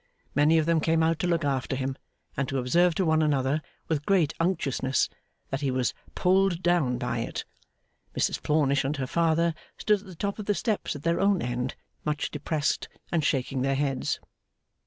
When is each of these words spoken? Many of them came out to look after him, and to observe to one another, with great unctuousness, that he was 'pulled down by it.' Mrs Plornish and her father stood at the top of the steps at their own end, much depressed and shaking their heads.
Many 0.33 0.57
of 0.57 0.65
them 0.65 0.79
came 0.81 1.03
out 1.03 1.19
to 1.19 1.27
look 1.27 1.45
after 1.45 1.75
him, 1.75 1.95
and 2.35 2.49
to 2.49 2.57
observe 2.57 2.95
to 2.95 3.05
one 3.05 3.21
another, 3.21 3.61
with 3.87 4.03
great 4.03 4.33
unctuousness, 4.39 5.09
that 5.51 5.61
he 5.61 5.69
was 5.69 5.93
'pulled 6.15 6.63
down 6.63 6.97
by 6.97 7.19
it.' 7.19 7.45
Mrs 8.17 8.41
Plornish 8.41 8.83
and 8.83 8.97
her 8.97 9.05
father 9.05 9.53
stood 9.77 9.99
at 9.99 10.07
the 10.07 10.15
top 10.15 10.39
of 10.39 10.47
the 10.47 10.55
steps 10.55 10.95
at 10.95 11.03
their 11.03 11.19
own 11.19 11.39
end, 11.43 11.75
much 12.03 12.31
depressed 12.31 12.89
and 13.11 13.23
shaking 13.23 13.61
their 13.61 13.75
heads. 13.75 14.19